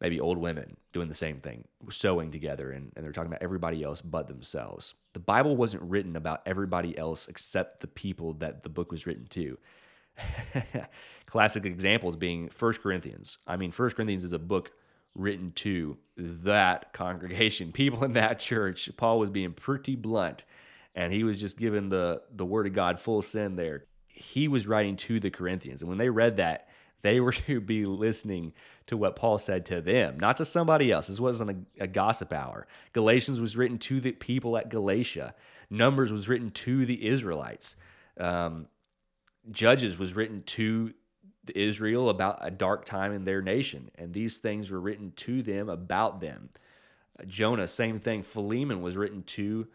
[0.00, 3.82] maybe old women doing the same thing, sewing together, and, and they're talking about everybody
[3.82, 4.94] else but themselves.
[5.12, 9.26] The Bible wasn't written about everybody else except the people that the book was written
[9.30, 9.58] to.
[11.26, 13.38] Classic examples being First Corinthians.
[13.46, 14.72] I mean, First Corinthians is a book
[15.14, 18.90] written to that congregation, people in that church.
[18.96, 20.44] Paul was being pretty blunt,
[20.94, 23.84] and he was just giving the the word of God full send there.
[24.06, 26.68] He was writing to the Corinthians, and when they read that,
[27.02, 28.52] they were to be listening
[28.86, 31.06] to what Paul said to them, not to somebody else.
[31.06, 32.66] This wasn't a, a, gossip hour.
[32.92, 35.34] Galatians was written to the people at Galatia.
[35.70, 37.76] Numbers was written to the Israelites.
[38.18, 38.66] Um,
[39.50, 40.92] Judges was written to
[41.54, 45.68] Israel about a dark time in their nation, and these things were written to them
[45.68, 46.50] about them.
[47.18, 48.22] Uh, Jonah, same thing.
[48.22, 49.66] Philemon was written to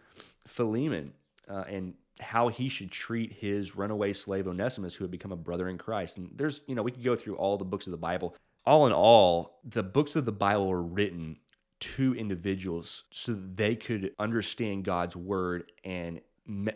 [0.48, 1.14] Philemon,
[1.50, 5.68] uh, and how he should treat his runaway slave Onesimus, who had become a brother
[5.68, 6.18] in Christ.
[6.18, 8.36] And there's, you know, we could go through all the books of the Bible.
[8.66, 11.38] All in all, the books of the Bible were written
[11.80, 16.22] to individuals so that they could understand God's word and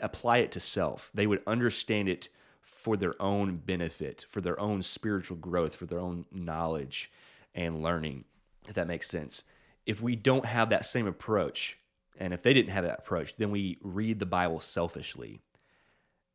[0.01, 1.09] apply it to self.
[1.13, 2.29] They would understand it
[2.61, 7.11] for their own benefit, for their own spiritual growth, for their own knowledge
[7.55, 8.25] and learning,
[8.67, 9.43] if that makes sense.
[9.85, 11.77] If we don't have that same approach,
[12.19, 15.41] and if they didn't have that approach, then we read the Bible selfishly.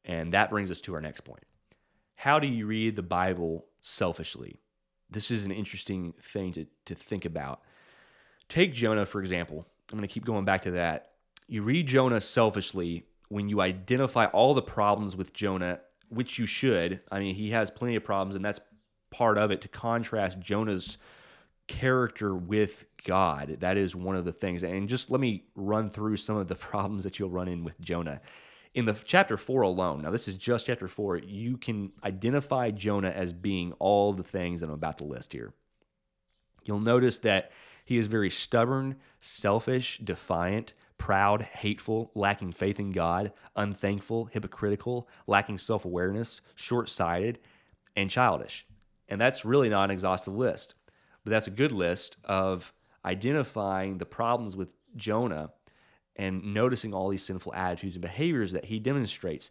[0.05, 1.44] And that brings us to our next point.
[2.16, 4.59] How do you read the Bible selfishly?
[5.11, 7.61] This is an interesting thing to, to think about.
[8.49, 9.66] Take Jonah, for example.
[9.92, 11.12] I'm going to keep going back to that.
[11.47, 17.01] You read Jonah selfishly when you identify all the problems with Jonah, which you should.
[17.11, 18.61] I mean, he has plenty of problems, and that's
[19.11, 20.97] part of it to contrast Jonah's
[21.66, 23.59] character with God.
[23.61, 24.62] That is one of the things.
[24.62, 27.81] And just let me run through some of the problems that you'll run in with
[27.81, 28.21] Jonah.
[28.75, 33.11] In the chapter 4 alone, now this is just chapter 4, you can identify Jonah
[33.11, 35.53] as being all the things that I'm about to list here.
[36.64, 37.53] You'll notice that
[37.85, 45.59] he is very stubborn, selfish, defiant, proud, hateful, lacking faith in God, unthankful, hypocritical, lacking
[45.59, 47.38] self awareness, short sighted,
[47.95, 48.67] and childish.
[49.09, 50.75] And that's really not an exhaustive list.
[51.25, 52.73] But that's a good list of
[53.05, 55.51] identifying the problems with Jonah
[56.17, 59.51] and noticing all these sinful attitudes and behaviors that he demonstrates.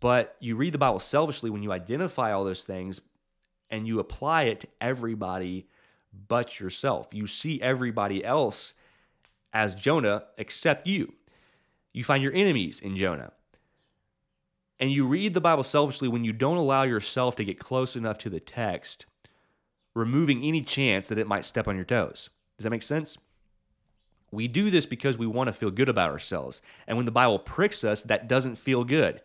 [0.00, 3.00] But you read the Bible selfishly when you identify all those things
[3.70, 5.66] and you apply it to everybody
[6.28, 7.08] but yourself.
[7.12, 8.74] You see everybody else
[9.52, 11.14] as Jonah except you.
[11.92, 13.32] You find your enemies in Jonah.
[14.78, 18.18] And you read the Bible selfishly when you don't allow yourself to get close enough
[18.18, 19.06] to the text
[19.94, 22.28] removing any chance that it might step on your toes.
[22.56, 23.18] Does that make sense?
[24.30, 26.62] We do this because we want to feel good about ourselves.
[26.86, 29.20] And when the Bible pricks us, that doesn't feel good.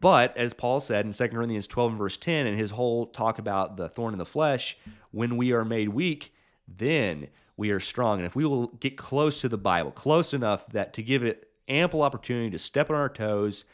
[0.00, 3.38] But as Paul said in 2 Corinthians 12 and verse 10, and his whole talk
[3.38, 4.78] about the thorn in the flesh,
[5.10, 6.32] when we are made weak,
[6.66, 8.18] then we are strong.
[8.18, 11.50] And if we will get close to the Bible, close enough that to give it
[11.68, 13.64] ample opportunity to step on our toes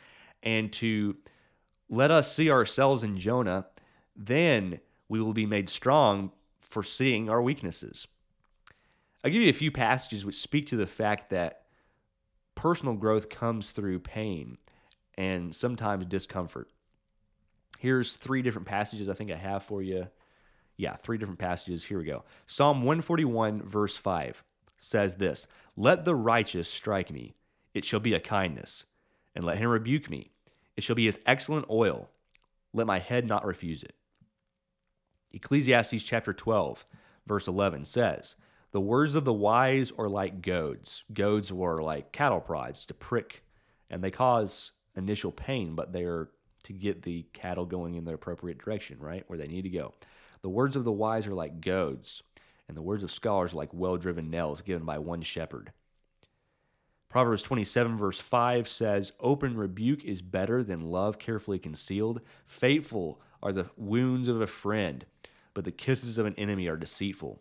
[0.43, 1.17] and to
[1.89, 3.67] let us see ourselves in Jonah,
[4.17, 8.09] then we will be made strong for seeing our weaknesses.
[9.25, 11.63] I'll give you a few passages which speak to the fact that
[12.55, 14.59] personal growth comes through pain
[15.17, 16.71] and sometimes discomfort.
[17.79, 20.09] Here's three different passages I think I have for you.
[20.77, 21.85] Yeah, three different passages.
[21.85, 22.25] Here we go.
[22.47, 24.43] Psalm 141, verse 5
[24.77, 25.47] says this
[25.77, 27.35] Let the righteous strike me,
[27.75, 28.85] it shall be a kindness,
[29.35, 30.31] and let him rebuke me,
[30.77, 32.11] it shall be as excellent oil.
[32.73, 33.95] Let my head not refuse it.
[35.33, 36.85] Ecclesiastes chapter 12,
[37.27, 38.37] verse 11 says,
[38.73, 41.05] The words of the wise are like goads.
[41.13, 43.43] Goads were like cattle prods to prick,
[43.91, 46.31] and they cause initial pain, but they are
[46.65, 49.25] to get the cattle going in the appropriate direction, right?
[49.29, 49.95] Where they need to go.
[50.43, 52.23] The words of the wise are like goads,
[52.69, 55.73] and the words of scholars are like well driven nails given by one shepherd.
[57.09, 62.21] Proverbs 27, verse 5 says, Open rebuke is better than love carefully concealed.
[62.47, 65.07] Faithful are the wounds of a friend,
[65.55, 67.41] but the kisses of an enemy are deceitful.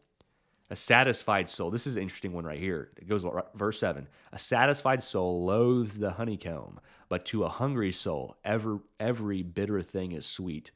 [0.69, 2.89] A satisfied soul, this is an interesting one right here.
[2.97, 4.07] It goes verse 7.
[4.33, 10.11] A satisfied soul loathes the honeycomb, but to a hungry soul, every, every bitter thing
[10.11, 10.71] is sweet.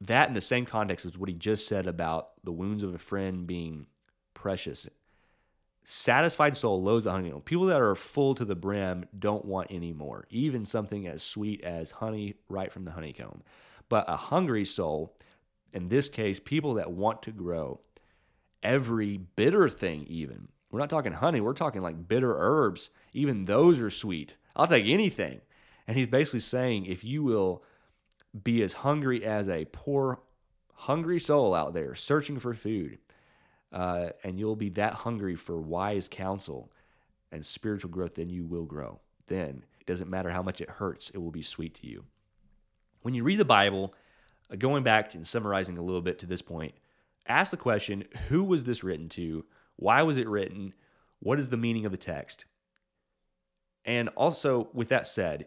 [0.00, 2.98] That, in the same context, is what he just said about the wounds of a
[2.98, 3.86] friend being
[4.34, 4.86] precious
[5.88, 7.42] Satisfied soul loathes the honeycomb.
[7.42, 11.62] People that are full to the brim don't want any more, even something as sweet
[11.62, 13.44] as honey right from the honeycomb.
[13.88, 15.16] But a hungry soul,
[15.72, 17.78] in this case, people that want to grow,
[18.62, 20.48] every bitter thing, even.
[20.70, 22.90] We're not talking honey, we're talking like bitter herbs.
[23.12, 24.36] Even those are sweet.
[24.54, 25.40] I'll take anything.
[25.86, 27.62] And he's basically saying if you will
[28.42, 30.20] be as hungry as a poor,
[30.74, 32.98] hungry soul out there searching for food,
[33.72, 36.70] uh, and you'll be that hungry for wise counsel
[37.32, 39.00] and spiritual growth, then you will grow.
[39.28, 42.04] Then it doesn't matter how much it hurts, it will be sweet to you.
[43.02, 43.94] When you read the Bible,
[44.50, 46.74] uh, going back and summarizing a little bit to this point,
[47.28, 49.44] ask the question who was this written to?
[49.76, 50.74] Why was it written?
[51.20, 52.46] What is the meaning of the text?
[53.84, 55.46] And also, with that said,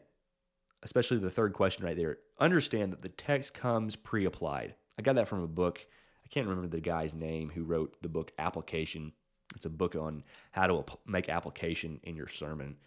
[0.84, 4.76] especially the third question right there, understand that the text comes pre applied.
[4.98, 5.86] I got that from a book
[6.30, 9.14] I can't remember the guy's name who wrote the book Application.
[9.56, 12.78] It's a book on how to make application in your sermon.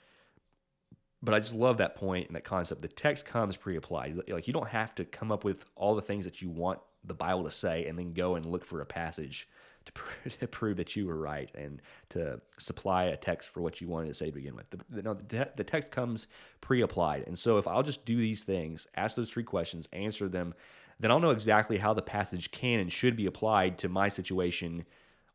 [1.22, 2.82] But I just love that point and that concept.
[2.82, 4.28] The text comes pre-applied.
[4.28, 7.14] Like you don't have to come up with all the things that you want the
[7.14, 9.48] Bible to say and then go and look for a passage
[9.86, 11.80] to, pr- to prove that you were right and
[12.10, 14.70] to supply a text for what you wanted to say to begin with.
[14.70, 16.28] The, the, no, the, the text comes
[16.60, 17.24] pre-applied.
[17.26, 20.54] And so if I'll just do these things, ask those three questions, answer them
[21.02, 24.84] then I'll know exactly how the passage can and should be applied to my situation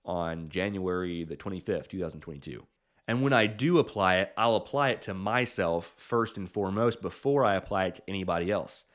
[0.05, 2.65] on January the 25th, 2022.
[3.05, 7.43] And when I do apply it, I'll apply it to myself first and foremost before
[7.43, 8.85] I apply it to anybody else.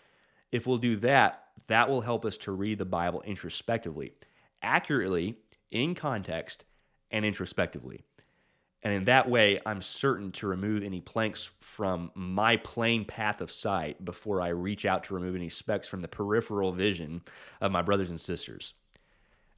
[0.51, 4.13] If we'll do that, that will help us to read the Bible introspectively,
[4.63, 5.37] accurately,
[5.71, 6.65] in context,
[7.11, 8.03] and introspectively.
[8.83, 13.53] And in that way, I'm certain to remove any planks from my plain path of
[13.53, 17.23] sight before I reach out to remove any specks from the peripheral vision
[17.61, 18.75] of my brothers and sisters.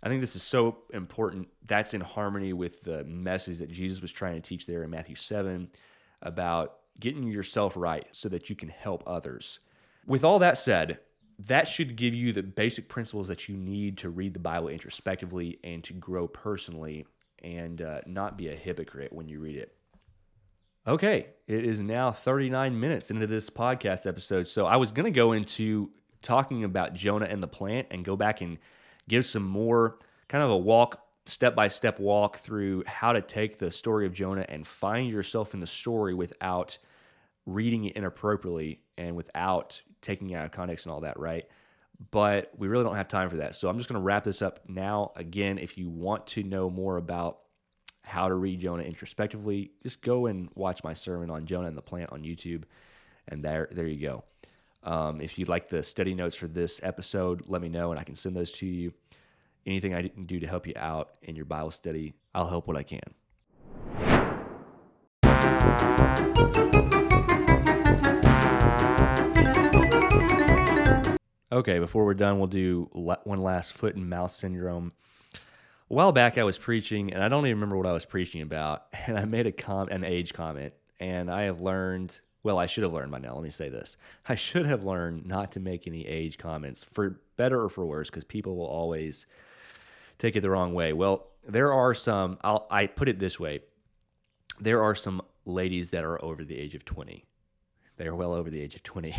[0.02, 1.48] I think this is so important.
[1.66, 5.16] That's in harmony with the message that Jesus was trying to teach there in Matthew
[5.16, 5.70] 7
[6.20, 9.60] about getting yourself right so that you can help others.
[10.06, 10.98] With all that said,
[11.38, 15.58] that should give you the basic principles that you need to read the Bible introspectively
[15.64, 17.06] and to grow personally
[17.42, 19.74] and uh, not be a hypocrite when you read it.
[20.86, 24.46] Okay, it is now 39 minutes into this podcast episode.
[24.46, 28.16] So I was going to go into talking about Jonah and the plant and go
[28.16, 28.58] back and
[29.08, 33.58] give some more kind of a walk, step by step walk through how to take
[33.58, 36.76] the story of Jonah and find yourself in the story without
[37.46, 41.46] reading it inappropriately and without taking out of context and all that, right?
[42.10, 43.54] but we really don't have time for that.
[43.54, 45.12] So I'm just going to wrap this up now.
[45.16, 47.38] Again, if you want to know more about
[48.02, 51.82] how to read Jonah introspectively, just go and watch my sermon on Jonah and the
[51.82, 52.64] plant on YouTube,
[53.28, 54.24] and there there you go.
[54.82, 58.04] Um, if you'd like the study notes for this episode, let me know and I
[58.04, 58.92] can send those to you.
[59.66, 62.76] Anything I can do to help you out in your Bible study, I'll help what
[62.76, 63.00] I can.
[71.54, 74.90] Okay, before we're done, we'll do one last foot and mouth syndrome.
[75.88, 78.42] A while back, I was preaching, and I don't even remember what I was preaching
[78.42, 82.18] about, and I made a com- an age comment, and I have learned.
[82.42, 83.34] Well, I should have learned by now.
[83.34, 83.96] Let me say this:
[84.28, 88.10] I should have learned not to make any age comments, for better or for worse,
[88.10, 89.24] because people will always
[90.18, 90.92] take it the wrong way.
[90.92, 92.36] Well, there are some.
[92.42, 93.60] I'll, I put it this way:
[94.58, 97.26] there are some ladies that are over the age of twenty
[97.96, 99.14] they are well over the age of 20.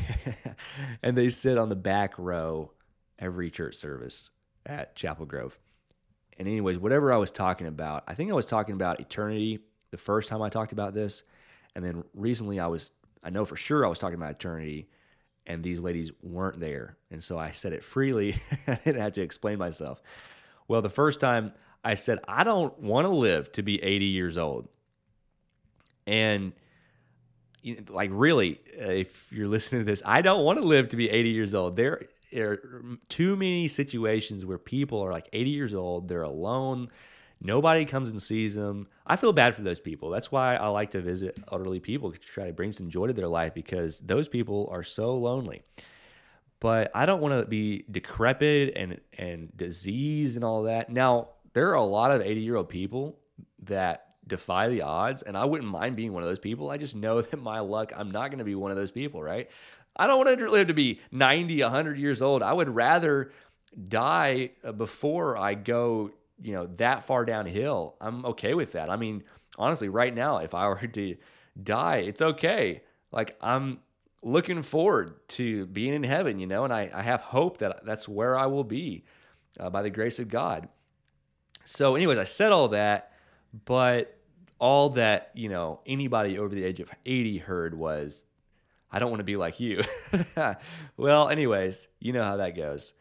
[1.04, 2.72] and they sit on the back row
[3.20, 4.30] every church service
[4.66, 5.58] at Chapel Grove.
[6.38, 9.60] And, anyways, whatever I was talking about, I think I was talking about eternity
[9.92, 11.24] the first time I talked about this.
[11.76, 12.92] And then recently I was,
[13.24, 14.90] I know for sure I was talking about eternity
[15.48, 16.98] and these ladies weren't there.
[17.12, 18.36] And so I said it freely.
[18.68, 20.02] I didn't have to explain myself.
[20.68, 21.54] Well, the first time
[21.84, 24.68] I said, I don't want to live to be 80 years old.
[26.08, 26.54] And
[27.90, 31.10] like really, uh, if you're listening to this, I don't want to live to be
[31.10, 31.76] 80 years old.
[31.76, 32.60] There, are
[33.10, 36.90] too many situations where people are like 80 years old, they're alone,
[37.42, 38.88] nobody comes and sees them.
[39.06, 40.10] I feel bad for those people.
[40.10, 43.14] That's why I like to visit elderly people to try to bring some joy to
[43.14, 45.62] their life because those people are so lonely.
[46.60, 50.90] But I don't want to be decrepit and and diseased and all that.
[50.90, 53.20] Now, there are a lot of 80 year old people
[53.64, 56.70] that defy the odds, and I wouldn't mind being one of those people.
[56.70, 59.22] I just know that my luck, I'm not going to be one of those people,
[59.22, 59.50] right?
[59.96, 62.44] I don't want to live to be 90, 100 years old.
[62.44, 63.32] I would rather
[63.88, 66.12] die uh, before I go,
[66.42, 67.96] you know, that far downhill.
[68.02, 68.90] I'm okay with that.
[68.90, 69.24] I mean,
[69.58, 71.16] honestly, right now, if I were to
[71.62, 72.82] die, it's okay.
[73.12, 73.80] Like I'm
[74.22, 78.08] looking forward to being in heaven, you know, and I, I have hope that that's
[78.08, 79.06] where I will be
[79.60, 80.68] uh, by the grace of God.
[81.64, 83.12] So, anyways, I said all that,
[83.66, 84.18] but
[84.60, 88.24] all that, you know, anybody over the age of 80 heard was,
[88.92, 89.84] I don't want to be like you.
[90.98, 92.94] well, anyways, you know how that goes.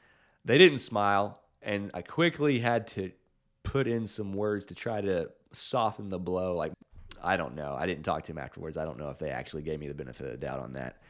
[0.44, 3.12] They didn't smile, and I quickly had to
[3.62, 6.56] put in some words to try to soften the blow.
[6.56, 6.72] Like,
[7.22, 7.74] I don't know.
[7.78, 8.76] I didn't talk to him afterwards.
[8.76, 11.00] I don't know if they actually gave me the benefit of the doubt on that.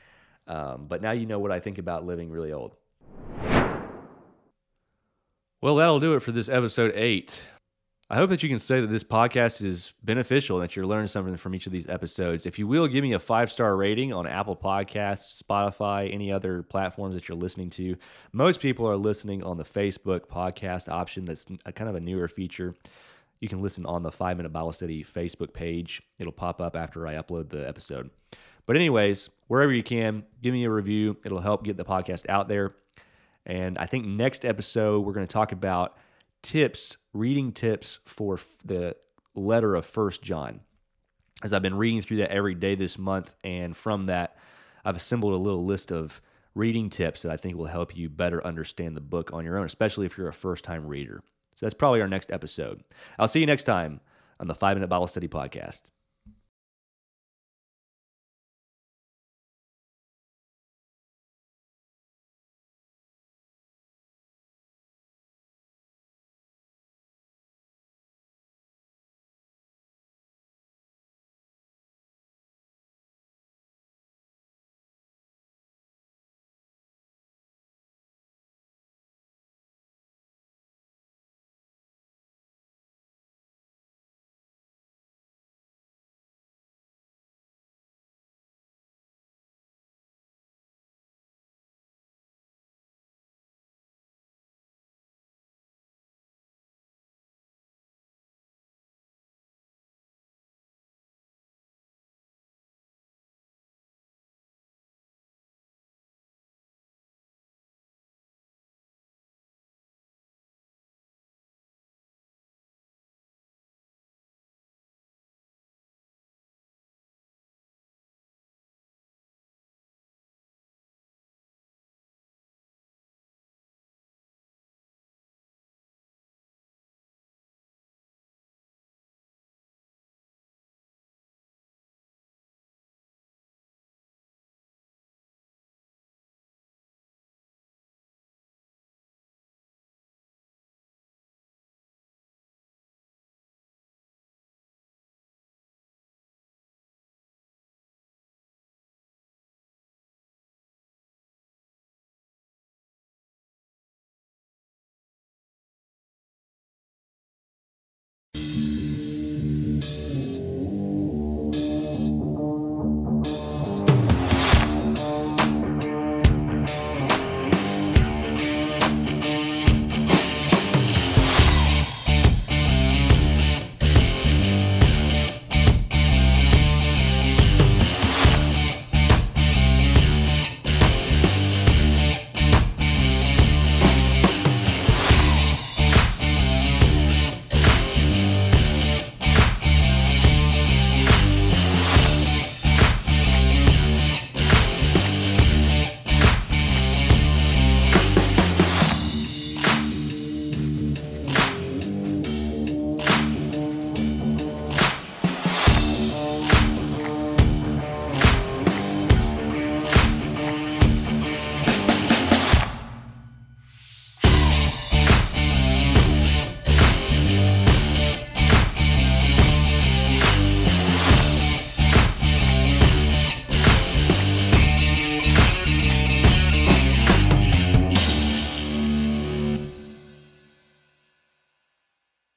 [0.47, 2.76] Um, but now you know what I think about living really old.
[5.61, 7.40] Well, that'll do it for this episode eight.
[8.11, 11.09] I hope that you can say that this podcast is beneficial and that you're learning
[11.09, 12.44] something from each of these episodes.
[12.44, 16.62] If you will, give me a five star rating on Apple Podcasts, Spotify, any other
[16.62, 17.96] platforms that you're listening to.
[18.32, 22.74] Most people are listening on the Facebook podcast option, that's kind of a newer feature.
[23.40, 27.07] You can listen on the Five Minute Bible Study Facebook page, it'll pop up after
[27.07, 28.11] I upload the episode.
[28.66, 31.16] But, anyways, wherever you can, give me a review.
[31.24, 32.74] It'll help get the podcast out there.
[33.46, 35.96] And I think next episode, we're going to talk about
[36.45, 38.95] tips, reading tips for the
[39.34, 40.61] letter of First John.
[41.42, 44.36] As I've been reading through that every day this month, and from that,
[44.84, 46.20] I've assembled a little list of
[46.55, 49.66] reading tips that I think will help you better understand the book on your own,
[49.66, 51.22] especially if you're a first time reader.
[51.57, 52.84] So that's probably our next episode.
[53.18, 54.01] I'll see you next time
[54.38, 55.80] on the Five Minute Bible Study Podcast.